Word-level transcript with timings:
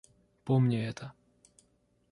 Помни 0.45 0.79
это. 0.83 1.13